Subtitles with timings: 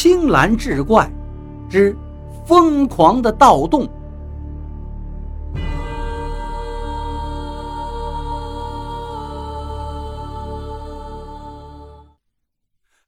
[0.00, 1.10] 青蓝志怪
[1.68, 1.98] 之
[2.46, 3.90] 疯狂的盗洞。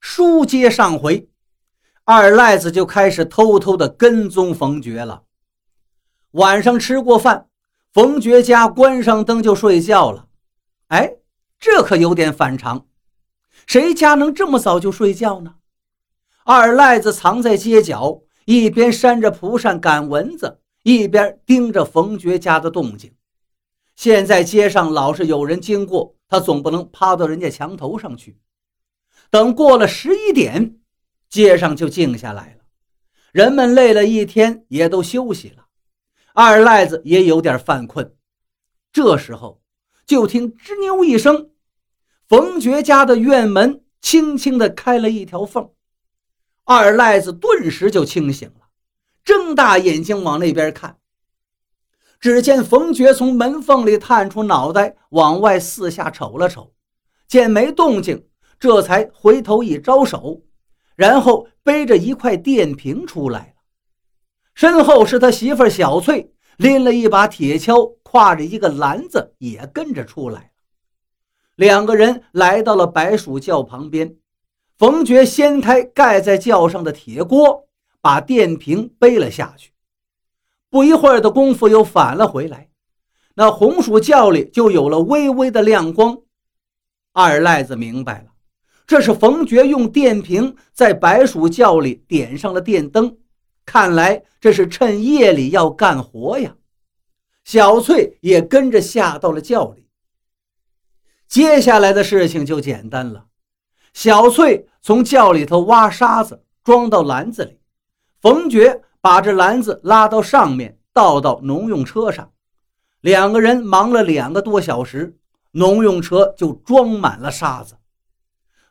[0.01, 1.29] 书接上回，
[2.03, 5.23] 二赖子就开始偷偷的跟踪冯觉了。
[6.31, 7.47] 晚上吃过饭，
[7.93, 10.27] 冯觉家关上灯就睡觉了。
[10.87, 11.13] 哎，
[11.57, 12.85] 这可有点反常，
[13.65, 15.55] 谁家能这么早就睡觉呢？
[16.43, 23.13] 二赖子藏在街角，一边扇着蒲扇赶蚊子，一边盯着冯觉家的动静。
[23.95, 28.39] 现在街上老是有人经过，他总不能趴到人家墙头上去。
[29.29, 30.79] 等过了十一点，
[31.29, 32.63] 街上就静下来了，
[33.31, 35.67] 人们累了一天也都休息了，
[36.33, 38.15] 二赖子也有点犯困。
[38.91, 39.61] 这时候，
[40.07, 41.51] 就听吱扭一声，
[42.27, 45.69] 冯觉家的院门轻轻地开了一条缝。
[46.63, 48.67] 二赖子顿时就清醒了，
[49.23, 50.97] 睁大眼睛往那边看。
[52.19, 56.71] 只见冯觉从门缝里探出脑袋，往外四下瞅了瞅，
[57.27, 58.27] 见没动静，
[58.59, 60.43] 这才回头一招手，
[60.95, 63.53] 然后背着一块电瓶出来了。
[64.53, 70.47] 身后是他媳妇小翠，拎了一把铁锹，挎着一个篮子，也跟着出来了。
[71.55, 74.15] 两个人来到了白鼠窖旁边。
[74.81, 77.67] 冯觉掀开盖在窖上的铁锅，
[78.01, 79.73] 把电瓶背了下去。
[80.71, 82.71] 不一会儿的功夫，又返了回来。
[83.35, 86.17] 那红薯窖里就有了微微的亮光。
[87.13, 88.31] 二赖子明白了，
[88.87, 93.19] 这是冯觉用电瓶在白薯窖里点上了电灯。
[93.63, 96.55] 看来这是趁夜里要干活呀。
[97.43, 99.85] 小翠也跟着下到了窖里。
[101.27, 103.27] 接下来的事情就简单了。
[103.93, 107.59] 小翠从窖里头挖沙子，装到篮子里。
[108.19, 112.31] 冯觉把这篮子拉到上面，倒到农用车上。
[113.01, 115.17] 两个人忙了两个多小时，
[115.51, 117.77] 农用车就装满了沙子。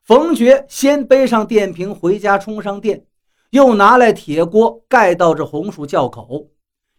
[0.02, 3.06] 冯觉先背上电瓶回家充上电，
[3.50, 6.48] 又拿来铁锅盖到这红薯窖口。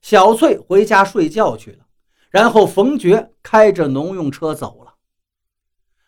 [0.02, 1.86] 小翠回家睡觉去了，
[2.30, 4.94] 然后冯觉开着农用车走了。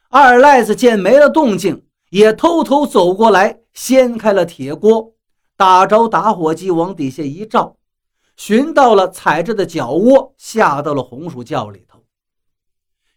[0.09, 1.85] 二赖子见没了动静。
[2.13, 5.15] 也偷偷走过来，掀开了铁锅，
[5.57, 7.75] 打着打火机往底下一照，
[8.37, 12.03] 寻到了踩着的脚窝，下到了红薯窖里头。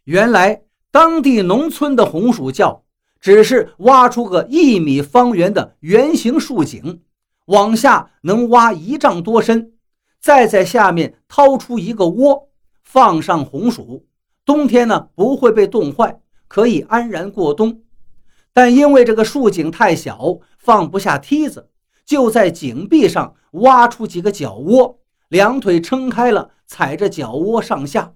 [0.04, 2.84] 原来当地农村的红薯窖
[3.20, 7.02] 只是挖出个一米方圆的圆形竖井，
[7.48, 9.74] 往下能挖一丈多深，
[10.22, 12.48] 再在下面掏出一个窝，
[12.82, 14.06] 放上红薯，
[14.46, 16.18] 冬天呢不会被冻坏，
[16.48, 17.82] 可以安然过冬。
[18.56, 21.68] 但因为这个竖井太小，放不下梯子，
[22.06, 28.14] 就在井壁上挖出几个脚窝，两腿撑开了，踩着脚窝上下。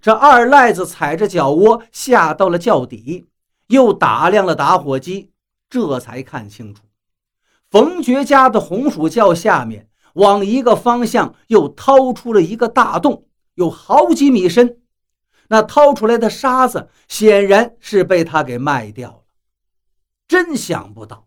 [0.00, 3.26] 这二赖子踩着脚窝下到了窖底，
[3.66, 5.32] 又打量了打火机，
[5.68, 6.84] 这才看清楚，
[7.68, 13.24] 冯觉家的红薯窖下面往一个方向又掏出了一个大洞，
[13.56, 14.78] 有好几米深。
[15.48, 19.19] 那掏出来的沙子显然是被他给卖掉。
[20.30, 21.26] 真想不到，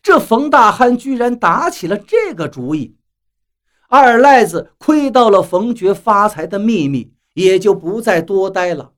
[0.00, 2.96] 这冯大憨居然打起了这个主意。
[3.88, 8.92] 二赖子窥到了冯觉发财的秘密，也就不再多待了，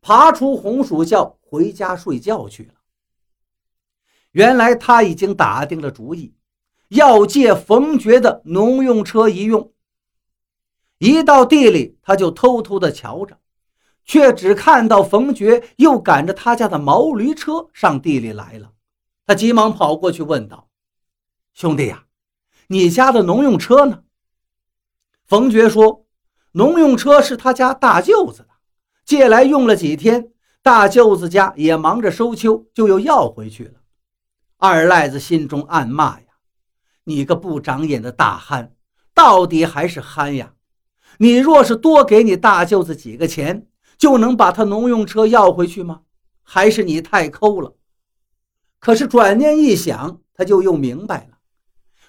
[0.00, 2.74] 爬出红薯窖回家睡觉去了。
[4.32, 6.34] 原来他已经打定了主意，
[6.88, 9.72] 要借冯觉的农用车一用。
[10.98, 13.38] 一到地里，他就偷偷的瞧着，
[14.04, 18.72] 却只看到冯觉又赶着他家的毛驴车上地里来了。
[19.26, 20.68] 他急忙跑过去问道
[21.54, 22.04] ：“兄弟呀，
[22.66, 24.02] 你家的农用车呢？”
[25.24, 26.06] 冯觉说
[26.52, 28.48] ：“农用车是他家大舅子的，
[29.04, 30.30] 借来用了几天，
[30.62, 33.80] 大舅子家也忙着收秋，就又要回去了。”
[34.58, 36.26] 二赖子心中暗骂呀
[37.04, 38.74] ：“你个不长眼的大憨，
[39.14, 40.54] 到底还是憨呀！
[41.18, 43.66] 你若是多给你大舅子几个钱，
[44.02, 46.00] 就能把他农用车要回去吗？
[46.42, 47.76] 还是你太抠了？”
[48.80, 51.38] 可是转念一想，他就又明白了，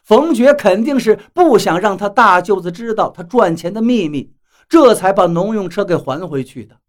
[0.04, 4.34] 冯觉肯定是不想让他大舅子知道他赚钱的秘密，
[4.68, 6.80] 这才把农用车给还回去的，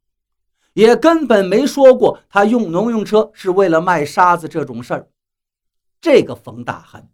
[0.73, 5.11] 也根本没说过他用农用车是为了卖沙子这种事儿。
[6.01, 7.11] 这个冯大憨，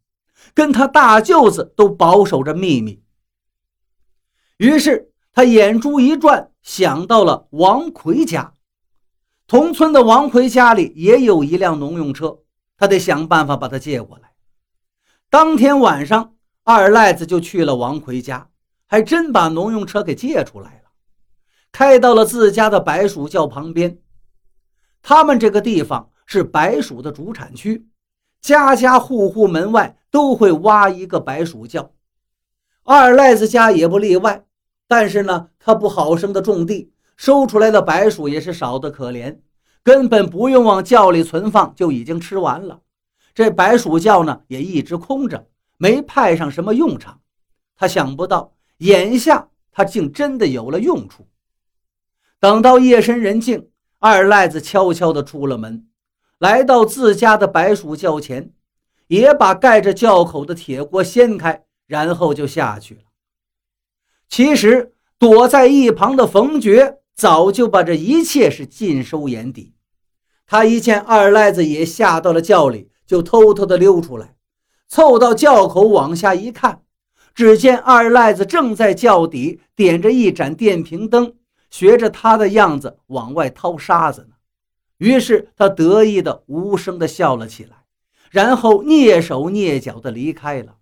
[0.54, 3.02] 跟他大舅子都保守着秘密。
[4.58, 8.52] 于是他眼珠一转，想到了王奎家，
[9.46, 12.38] 同村的王奎家里也有一辆农用车。
[12.76, 14.32] 他得想办法把他借过来。
[15.28, 16.34] 当天晚上，
[16.64, 18.48] 二赖子就去了王奎家，
[18.86, 20.90] 还真把农用车给借出来了，
[21.70, 23.98] 开到了自家的白鼠窖旁边。
[25.02, 27.86] 他们这个地方是白鼠的主产区，
[28.40, 31.92] 家家户户门外都会挖一个白鼠窖，
[32.84, 34.46] 二赖子家也不例外。
[34.90, 39.38] 但是呢，他不好生的种地，收出来的白薯也是少得可怜，
[39.84, 42.80] 根本不用往窖里存放，就已经吃完了。
[43.32, 45.46] 这白薯窖呢，也一直空着，
[45.76, 47.20] 没派上什么用场。
[47.76, 51.28] 他想不到，眼下他竟真的有了用处。
[52.40, 53.68] 等到夜深人静，
[54.00, 55.86] 二赖子悄悄地出了门，
[56.40, 58.52] 来到自家的白薯窖前，
[59.06, 63.02] 也把盖着窖口的铁锅掀开，然后就下去了。
[64.30, 69.74] 其实，躲在一旁的冯觉早就把这一切是尽收眼底。
[70.46, 72.88] 他一见二赖子也下到了窖里。
[73.10, 74.36] 就偷偷的溜出来，
[74.86, 76.84] 凑到窖口往下一看，
[77.34, 81.34] 只见二赖子正在窖底点着一盏电瓶灯，
[81.70, 84.36] 学着他的样子往外掏沙子呢。
[84.98, 87.78] 于是他得意的无声的笑了起来，
[88.30, 90.76] 然后蹑手蹑脚的离开了。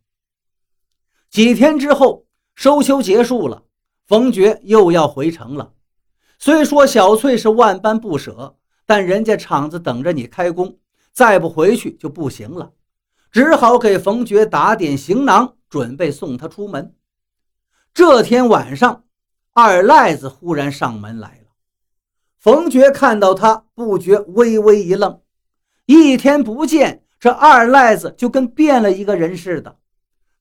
[1.31, 2.27] 几天之后，
[2.59, 3.63] 收秋结束了，
[4.05, 5.75] 冯觉又要回城了。
[6.41, 10.77] 虽说小翠是万般不舍，但人家厂子等着你开工。
[11.13, 12.73] 再不回去就不行了，
[13.31, 16.93] 只好给冯觉打点行囊，准备送他出门。
[17.95, 19.05] 这天晚上，
[19.53, 21.53] 二赖子忽然上门来了。
[22.41, 25.21] 冯觉看到他，不觉微微一愣。
[25.87, 29.77] 一天不见，这二赖子就跟变了一个人似的，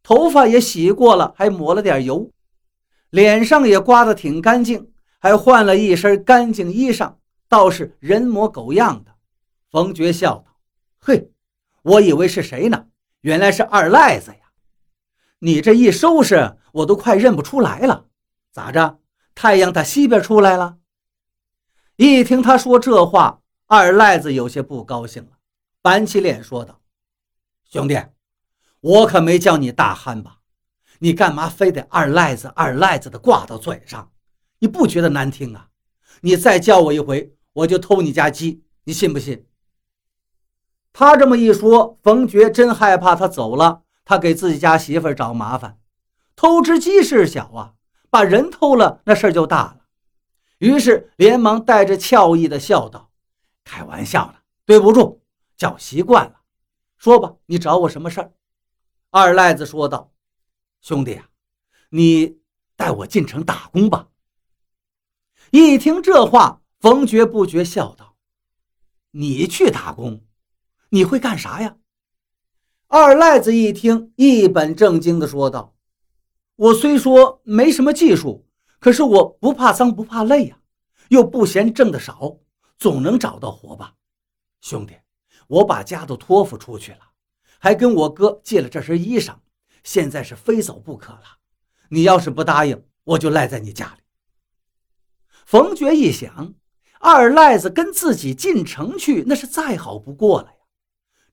[0.08, 2.32] 头发也洗过了，还抹了点油，
[3.10, 4.90] 脸上也刮得挺干净，
[5.20, 7.16] 还换了一身干净衣裳，
[7.50, 9.14] 倒是人模狗样的。
[9.70, 10.46] 冯觉笑道。
[10.98, 11.30] 嘿，
[11.82, 12.86] 我以为是谁呢？
[13.20, 14.38] 原来是二赖子呀！
[15.40, 18.06] 你这一收拾，我都快认不出来了。
[18.54, 19.00] 咋着？
[19.36, 20.78] 太阳打西边出来了？
[21.98, 25.32] 一听他说这话，二赖子有些不高兴了，
[25.82, 26.80] 板起脸说道
[27.70, 28.02] ：“兄弟，
[28.82, 30.40] 我可没叫你大憨吧？
[31.00, 34.12] 你干嘛非得二赖子、二赖子的挂到嘴上？
[34.60, 35.70] 你不觉得难听啊？
[36.22, 39.46] 你再叫我一回，我就偷你家鸡，你信不信？”
[40.92, 45.78] 他这么一说，冯觉真害怕他走了，他给自己家媳妇找麻烦。
[46.36, 47.74] 偷只鸡事小啊，
[48.10, 49.82] 把人偷了，那事儿就大了。
[50.58, 53.12] 于是连忙带着俏意的笑道
[53.64, 54.36] ：“开玩笑呢，
[54.66, 55.22] 对不住，
[55.56, 56.42] 叫习惯了。
[56.98, 58.32] 说吧，你找我什么事儿？”
[59.20, 60.14] 二赖子说道
[60.80, 61.28] ：“兄弟啊，
[61.90, 62.38] 你
[62.76, 64.10] 带我进城打工吧。”
[65.50, 68.16] 一听这话，冯觉不觉笑道
[69.10, 70.24] ：“你去打工？”
[70.90, 71.78] 你会干啥呀？
[72.86, 75.76] 二赖子一听，一本正经地说道
[76.56, 78.48] ：“我虽说没什么技术，
[78.78, 80.60] 可是我不怕脏不怕累呀，
[81.10, 82.38] 又不嫌挣的少，
[82.78, 83.96] 总能找到活吧。
[84.62, 84.96] 兄弟，
[85.48, 87.00] 我把家都托付出去了，
[87.60, 89.36] 还跟我哥借了这身衣裳，
[89.84, 91.24] 现在是非走不可了。
[91.90, 94.04] 你要是不答应，我就赖在你家里。”
[95.46, 96.54] 冯觉一想，
[97.00, 100.58] 二赖子跟自己进城去，那是再好不过了呀。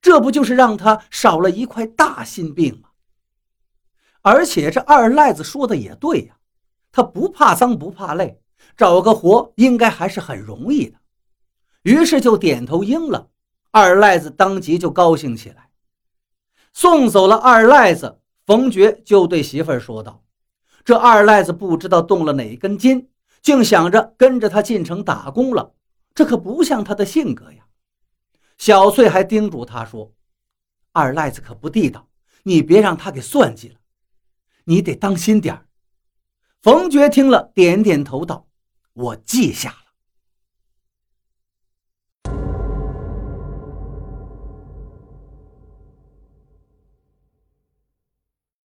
[0.00, 2.91] 这不就是让他少了一块大心病吗？
[4.22, 6.37] 而且这二赖子说的也对呀，
[6.93, 8.41] 他不怕脏不怕累，
[8.77, 10.99] 找个活应该还是很容易的。
[11.82, 13.31] 于是就点头应了。
[13.70, 15.64] 二赖子当即就高兴起来。
[16.75, 20.25] 送走了二赖子，冯觉就对媳妇儿说道
[20.85, 23.09] ：“这二赖子不知道动了哪根筋，
[23.41, 25.73] 竟想着跟着他进城打工了，
[26.15, 27.65] 这可不像他的性格呀。”
[28.59, 30.13] 小翠还叮嘱他说
[30.91, 32.09] ：“二赖子可不地道，
[32.43, 33.77] 你别让他给算计了，
[34.65, 35.67] 你得当心点儿。”
[36.61, 38.49] 冯觉听了，点点头道
[38.95, 39.77] ：“我记下了。”